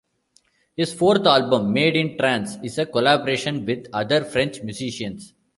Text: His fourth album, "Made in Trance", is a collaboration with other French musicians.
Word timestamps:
His 0.75 0.95
fourth 0.95 1.27
album, 1.27 1.71
"Made 1.73 1.95
in 1.95 2.17
Trance", 2.17 2.57
is 2.63 2.79
a 2.79 2.87
collaboration 2.87 3.67
with 3.67 3.85
other 3.93 4.23
French 4.25 4.63
musicians. 4.63 5.35